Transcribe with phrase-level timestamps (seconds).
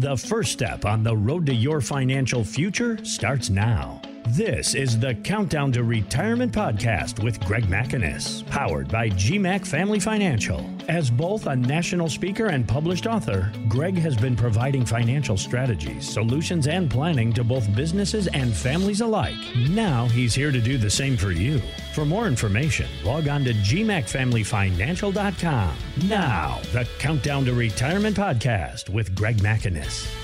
[0.00, 4.00] The first step on the road to your financial future starts now.
[4.28, 10.64] This is the Countdown to Retirement podcast with Gregg MacInnis, powered by GMac Family Financial.
[10.88, 16.68] As both a national speaker and published author, Gregg has been providing financial strategies, solutions,
[16.68, 19.34] and planning to both businesses and families alike.
[19.70, 21.60] Now he's here to do the same for you.
[21.94, 25.76] For more information, log on to gmacfamilyfinancial.com.
[26.08, 30.19] Now, the Countdown to Retirement podcast with Gregg MacInnis.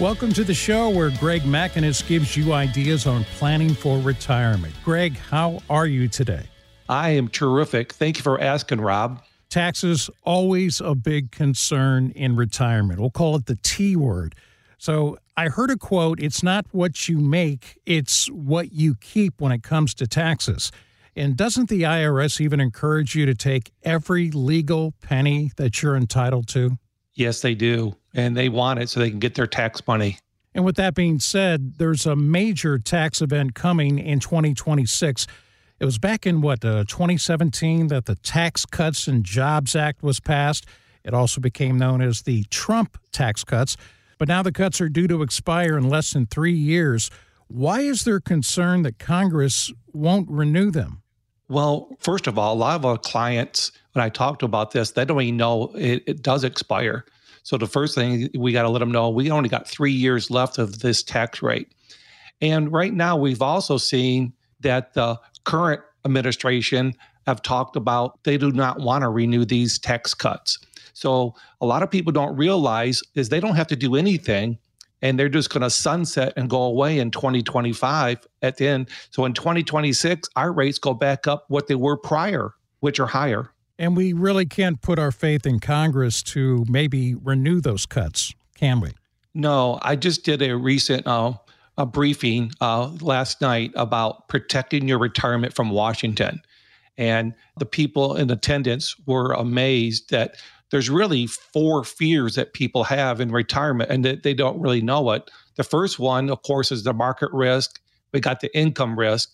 [0.00, 4.72] Welcome to the show where Gregg MacInnis gives you ideas on planning for retirement.
[4.82, 6.44] Gregg, how are you today?
[6.88, 7.92] I am terrific.
[7.92, 9.22] Thank you for asking, Rob.
[9.50, 12.98] Taxes always a big concern in retirement.
[12.98, 14.34] We'll call it the T word.
[14.78, 19.52] So, I heard a quote, it's not what you make, it's what you keep when
[19.52, 20.72] it comes to taxes.
[21.14, 26.48] And doesn't the IRS even encourage you to take every legal penny that you're entitled
[26.48, 26.78] to?
[27.20, 27.94] Yes, they do.
[28.14, 30.18] And they want it so they can get their tax money.
[30.54, 35.26] And with that being said, there's a major tax event coming in 2026.
[35.78, 40.18] It was back in what, uh, 2017 that the Tax Cuts and Jobs Act was
[40.18, 40.64] passed.
[41.04, 43.76] It also became known as the Trump tax cuts.
[44.18, 47.10] But now the cuts are due to expire in less than three years.
[47.48, 51.02] Why is there concern that Congress won't renew them?
[51.48, 55.04] Well, first of all, a lot of our clients, when I talked about this, they
[55.04, 57.04] don't even know it, it does expire.
[57.42, 60.30] So the first thing we got to let them know, we only got three years
[60.30, 61.72] left of this tax rate.
[62.40, 66.94] And right now, we've also seen that the current administration
[67.26, 70.58] have talked about they do not want to renew these tax cuts.
[70.92, 74.58] So a lot of people don't realize is they don't have to do anything
[75.02, 78.88] and they're just going to sunset and go away in 2025 at the end.
[79.10, 83.50] So in 2026, our rates go back up what they were prior, which are higher.
[83.80, 88.78] And we really can't put our faith in Congress to maybe renew those cuts, can
[88.78, 88.90] we?
[89.32, 91.32] No, I just did a recent uh,
[91.78, 96.42] a briefing uh, last night about protecting your retirement from Washington.
[96.98, 100.34] And the people in attendance were amazed that
[100.70, 105.10] there's really four fears that people have in retirement and that they don't really know
[105.12, 105.30] it.
[105.56, 107.80] The first one, of course, is the market risk.
[108.12, 109.30] We got the income risk,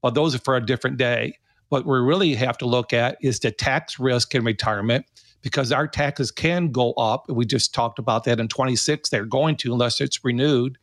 [0.00, 1.36] but those are for a different day.
[1.70, 5.06] What we really have to look at is the tax risk in retirement
[5.42, 7.28] because our taxes can go up.
[7.28, 9.08] We just talked about that in 26.
[9.08, 10.78] They're going to unless it's renewed.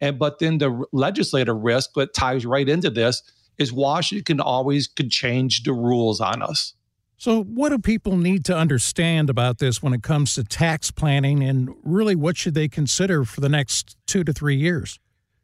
[0.00, 3.22] And but then the legislative risk that ties right into this
[3.58, 6.74] is Washington always could change the rules on us.
[7.18, 11.42] So, what do people need to understand about this when it comes to tax planning,
[11.42, 14.98] and really what should they consider for the next two to three years?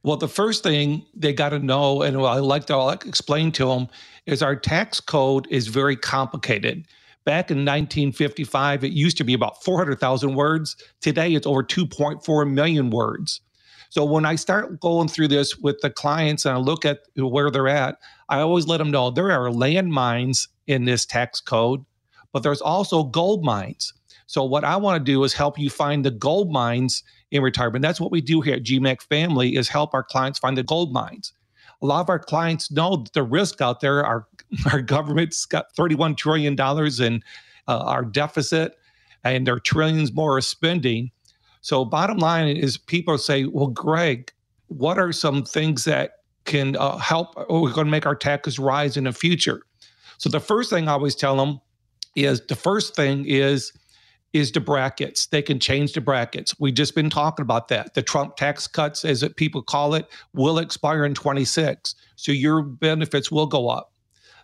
[0.06, 3.88] Well, the first thing they got to know, and I like to explain to them,
[4.24, 6.86] is our tax code is very complicated.
[7.24, 10.76] Back in 1955, it used to be about 400,000 words.
[11.00, 13.40] Today, it's over 2.4 million words.
[13.90, 17.50] So when I start going through this with the clients and I look at where
[17.50, 21.84] they're at, I always let them know there are landmines in this tax code,
[22.32, 23.92] but there's also gold mines.
[24.28, 27.82] So what I want to do is help you find the gold mines in retirement.
[27.82, 30.92] That's what we do here at GMac Family is help our clients find the gold
[30.92, 31.32] mines.
[31.82, 34.04] A lot of our clients know the risk out there.
[34.04, 34.26] Our
[34.72, 37.22] our government's got 31 trillion dollars in
[37.68, 38.76] uh, our deficit,
[39.24, 41.10] and there are trillions more of spending.
[41.60, 44.32] So bottom line is, people say, "Well, Gregg,
[44.68, 46.12] what are some things that
[46.44, 47.34] can uh, help?
[47.48, 49.62] Or we're going to make our taxes rise in the future."
[50.18, 51.60] So the first thing I always tell them
[52.14, 53.72] is the first thing is
[54.36, 55.26] is the brackets.
[55.26, 56.54] They can change the brackets.
[56.58, 57.94] We've just been talking about that.
[57.94, 61.94] The Trump tax cuts, as people call it, will expire in 26.
[62.16, 63.92] So your benefits will go up.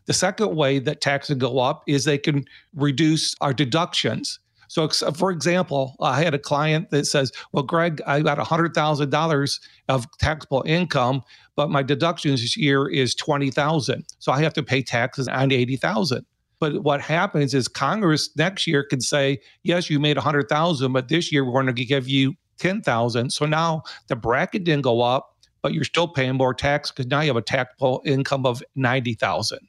[0.07, 2.45] The second way that taxes go up is they can
[2.75, 4.41] reduce our deductions.
[4.67, 9.11] So, for example, I had a client that says, "Well, Gregg, I got hundred thousand
[9.11, 11.23] dollars of taxable income,
[11.57, 15.53] but my deductions this year is twenty thousand, so I have to pay taxes on
[15.53, 16.25] eighty thousand.
[16.63, 21.09] But what happens is Congress next year can say, "Yes, you made hundred thousand, but
[21.09, 23.31] this year we're going to give you ten thousand.
[23.31, 27.21] So now the bracket didn't go up, but you're still paying more tax because now
[27.21, 29.67] you have a taxable income of ninety thousand.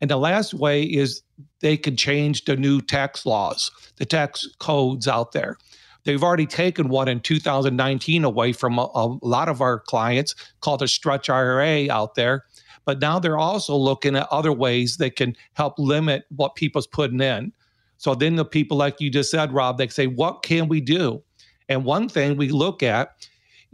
[0.00, 1.20] And the last way is
[1.60, 5.58] they can change the new tax laws, the tax codes out there.
[6.04, 10.80] They've already taken one in 2019 away from a, a, lot of our clients called
[10.80, 12.44] a stretch IRA out there.
[12.88, 17.20] But now they're also looking at other ways that can help limit what people's putting
[17.20, 17.52] in.
[17.98, 21.22] So then the people, like you just said, Rob, they say, what can we do?
[21.68, 23.28] And one thing we look at,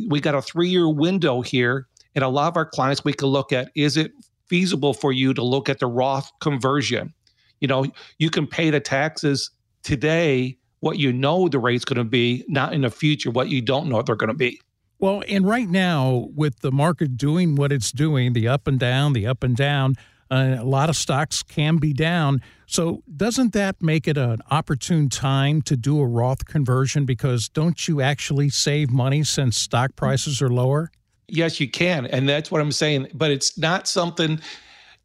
[0.08, 1.86] we got a three year window here.
[2.16, 4.10] And a lot of our clients, we can look at is it
[4.48, 7.14] feasible for you to look at the Roth conversion.
[7.60, 7.86] You know,
[8.18, 9.52] you can pay the taxes
[9.84, 13.62] today what you know the rate's going to be, not in the future what you
[13.62, 14.60] don't know they're going to be.
[15.04, 19.12] Well, and right now, with the market doing what it's doing, the up and down,
[19.12, 19.96] the up and down,
[20.30, 22.40] uh, a lot of stocks can be down.
[22.64, 27.04] So, doesn't that make it an opportune time to do a Roth conversion?
[27.04, 30.90] Because don't you actually save money since stock prices are lower?
[31.28, 32.06] Yes, you can.
[32.06, 33.08] And that's what I'm saying.
[33.12, 34.40] But it's not something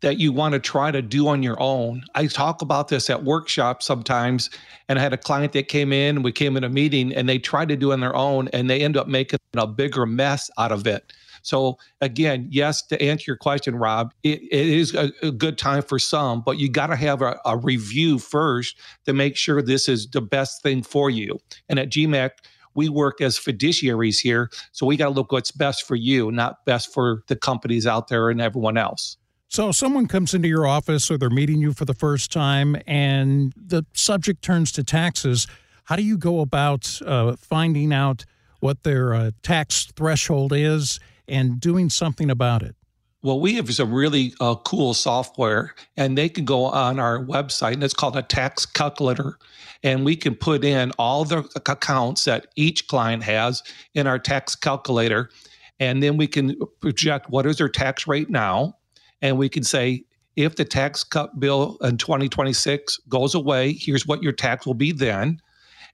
[0.01, 2.03] that you want to try to do on your own.
[2.15, 4.49] I talk about this at workshops sometimes,
[4.87, 7.37] and I had a client that came in, we came in a meeting, and they
[7.37, 10.71] tried to do on their own, and they end up making a bigger mess out
[10.71, 11.11] of it.
[11.41, 15.81] So again, yes, to answer your question, Rob, it, it is a, a, good time
[15.81, 19.87] for some, but you got to have a, a review first to make sure this
[19.87, 21.39] is the best thing for you.
[21.69, 22.31] And at GMac,
[22.75, 26.65] we work as fiduciaries here, so we got to look what's best for you, not
[26.65, 29.17] best for the companies out there and everyone else.
[29.51, 33.51] So, someone comes into your office or they're meeting you for the first time and
[33.57, 35.47] the subject turns to taxes.
[35.85, 38.25] How do you go about uh, finding out
[38.59, 42.75] what their uh, tax threshold is and doing something about it?
[43.23, 47.73] Well, we have some really uh, cool software, and they can go on our website,
[47.73, 49.39] and it's called a tax calculator.
[49.81, 53.63] And we can put in all the accounts that each client has
[53.95, 55.31] in our tax calculator.
[55.79, 58.75] And then we can project what is their tax rate now
[59.21, 60.03] and we can say
[60.35, 64.91] if the tax cut bill in 2026 goes away, here's what your tax will be
[64.91, 65.41] then.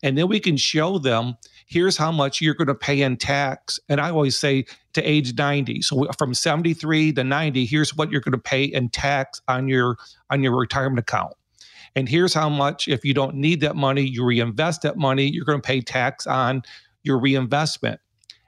[0.04, 1.36] And then we can show them
[1.66, 3.80] here's how much you're going to pay in tax.
[3.89, 5.81] And I always say to age 90.
[5.81, 9.98] So from 73 to 90, here's what you're going to pay in tax on your
[10.30, 11.33] on your retirement account.
[11.95, 15.45] And here's how much if you don't need that money, you reinvest that money, you're
[15.45, 16.62] going to pay tax on
[17.04, 18.00] your reinvestment.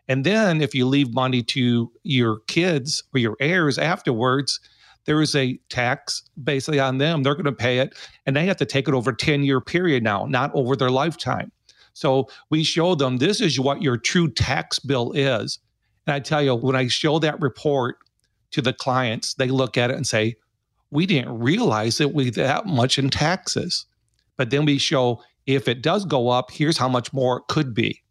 [0.07, 4.59] And then if you leave money to your kids or your heirs afterwards,
[5.05, 7.23] there is a tax basically on them.
[7.23, 9.61] They're going to pay it and they have to take it over a 10 year
[9.61, 11.51] period now, not over their lifetime.
[11.93, 15.59] So we show them this is what your true tax bill is.
[16.05, 17.97] And I tell you, when I show that report
[18.51, 20.35] to the clients, they look at it and say,
[20.91, 23.85] we didn't realize that we that much in taxes.
[24.37, 27.73] But then we show if it does go up, here's how much more it could
[27.73, 28.03] be.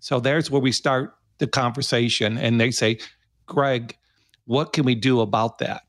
[0.00, 2.98] So there's where we start the conversation and they say,
[3.46, 3.96] Gregg,
[4.46, 5.82] what can we do about that?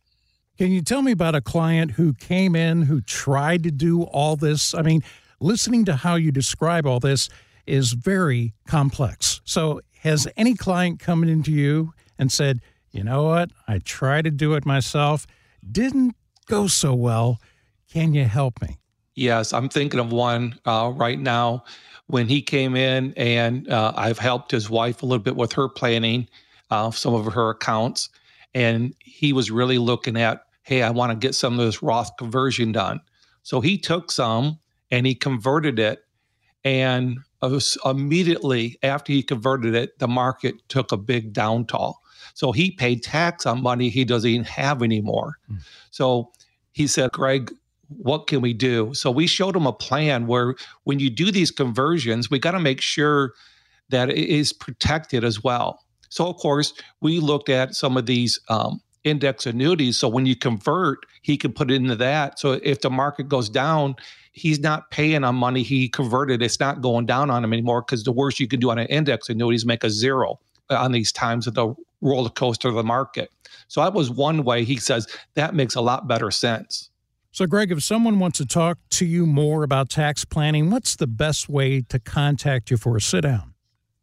[0.57, 4.35] Can you tell me about a client who came in who tried to do all
[4.35, 4.73] this?
[4.73, 5.03] I mean,
[5.39, 7.29] listening to how you describe all this
[7.65, 9.41] is very complex.
[9.43, 12.61] So, has any client come into you and said,
[12.91, 15.25] you know what, I tried to do it myself,
[15.69, 16.15] didn't
[16.45, 17.39] go so well.
[17.91, 18.77] Can you help me?
[19.15, 21.63] Yes, I'm thinking of one uh, right now
[22.07, 25.69] when he came in, and uh, I've helped his wife a little bit with her
[25.69, 26.27] planning,
[26.69, 28.09] uh, some of her accounts,
[28.53, 32.15] and he was really looking at, hey, I want to get some of this Roth
[32.17, 32.99] conversion done.
[33.43, 34.59] So he took some
[34.91, 36.03] and he converted it,
[36.63, 37.17] and
[37.85, 42.01] immediately after he converted it, the market took a big downfall.
[42.33, 45.37] So he paid tax on money he doesn't even have anymore.
[45.51, 45.59] Mm.
[45.91, 46.31] So
[46.71, 47.53] he said, Gregg,
[47.89, 48.93] what can we do?
[48.93, 52.59] So we showed them a plan where when you do these conversions, we got to
[52.59, 53.33] make sure
[53.89, 55.79] that it is protected as well.
[56.09, 59.97] So of course, we looked at some of these um, index annuities.
[59.97, 62.39] So when you convert, he can put it into that.
[62.39, 63.95] So if the market goes down,
[64.31, 66.41] he's not paying on money he converted.
[66.41, 68.87] It's not going down on him anymore because the worst you can do on an
[68.87, 70.39] index annuity is make a zero
[70.69, 73.29] on these times of the roller coaster of the market.
[73.67, 76.89] So that was one way he says that makes a lot better sense.
[77.35, 81.05] So, Gregg, if someone wants to talk to you more about tax planning, what's the
[81.05, 83.53] best way to contact you for a sit down?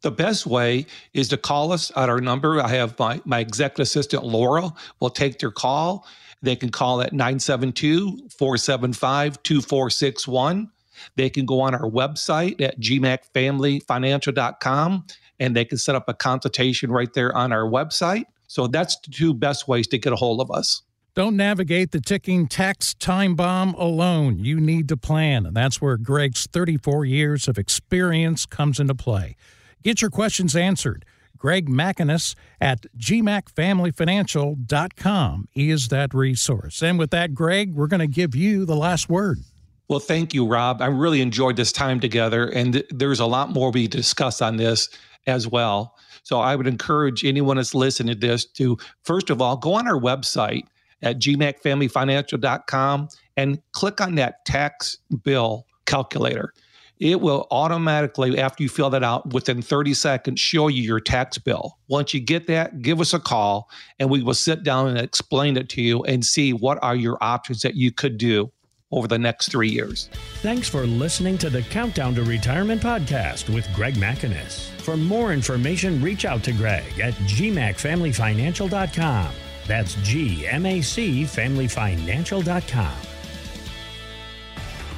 [0.01, 0.85] The best way
[1.15, 2.61] is to call us at our number.
[2.61, 6.05] I have my, my executive assistant, Laura, will take their call.
[6.43, 10.69] They can call at 972 475 2461.
[11.15, 15.07] They can go on our website at gmacfamilyfinancial.com
[15.39, 18.25] and they can set up a consultation right there on our website.
[18.45, 20.83] So that's the two best ways to get a hold of us.
[21.15, 24.39] Don't navigate the ticking tax time bomb alone.
[24.39, 29.35] You need to plan, and that's where Gregg's 34 years of experience comes into play.
[29.83, 31.05] Get your questions answered.
[31.37, 36.81] Gregg MacInnis at gmacfamilyfinancial.com is that resource.
[36.81, 39.37] And with that, Gregg, we're going to give you the last word.
[39.89, 40.81] Well, thank you, Rob.
[40.81, 44.57] I really enjoyed this time together, and th- there's a lot more we discuss on
[44.57, 44.89] this
[45.27, 45.95] as well.
[46.23, 49.87] So I would encourage anyone that's listening to this to, first of all, go on
[49.87, 50.63] our website
[51.03, 56.51] at gmacfamilyfinancial.com and click on that tax bill calculator.
[56.99, 61.37] It will automatically, after you fill that out, within 30 seconds, show you your tax
[61.37, 61.77] bill.
[61.89, 63.69] Once you get that, give us a call
[63.99, 67.17] and we will sit down and explain it to you and see what are your
[67.21, 68.51] options that you could do.
[68.93, 70.07] over the next three years.
[70.43, 74.69] Thanks for listening to the Countdown to Retirement podcast with Gregg MacInnis.
[74.81, 79.33] For more information, reach out to Gregg at gmacfamilyfinancial.com.
[79.67, 80.45] That's G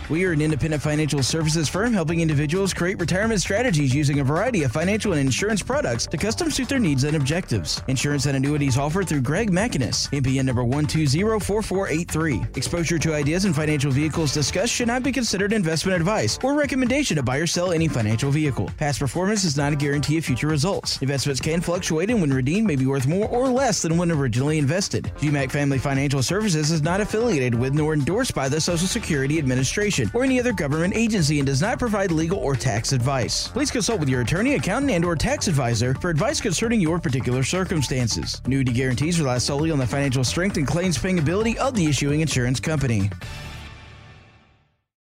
[0.07, 4.61] We are an independent financial services firm helping individuals create retirement strategies using a variety
[4.61, 7.81] of financial and insurance products to custom suit their needs and objectives.
[7.87, 12.55] Insurance and annuities offered through Gregg MacInnis, NPN number 1204483.
[12.55, 17.17] Exposure to ideas and financial vehicles discussed should not be considered investment advice or recommendation
[17.17, 18.69] to buy or sell any financial vehicle.
[18.77, 21.01] Past performance is not a guarantee of future results.
[21.01, 24.59] Investments can fluctuate and when redeemed may be worth more or less than when originally
[24.59, 25.11] invested.
[25.17, 29.94] GMac Family Financial Services is not affiliated with nor endorsed by the Social Security Administration
[30.13, 33.47] or any other government agency and does not provide legal or tax advice.
[33.49, 37.43] Please consult with your attorney, accountant, and or tax advisor for advice concerning your particular
[37.43, 38.41] circumstances.
[38.45, 42.21] Annuity guarantees rely solely on the financial strength and claims paying ability of the issuing
[42.21, 43.09] insurance company.